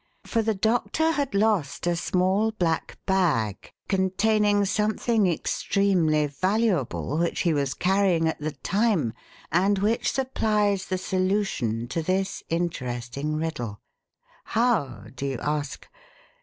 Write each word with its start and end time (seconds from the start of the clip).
For 0.23 0.41
the 0.41 0.55
doctor 0.55 1.11
had 1.11 1.35
lost 1.35 1.85
a 1.85 1.95
small 1.95 2.49
black 2.53 2.97
bag 3.05 3.71
containing 3.87 4.65
something 4.65 5.27
extremely 5.27 6.25
valuable, 6.25 7.19
which 7.19 7.41
he 7.41 7.53
was 7.53 7.75
carrying 7.75 8.27
at 8.27 8.39
the 8.39 8.53
time 8.53 9.13
and 9.51 9.77
which 9.77 10.11
supplies 10.11 10.87
the 10.87 10.97
solution 10.97 11.87
to 11.89 12.01
this 12.01 12.41
interesting 12.49 13.35
riddle. 13.35 13.79
How, 14.45 15.03
do 15.15 15.27
you 15.27 15.37
ask? 15.39 15.87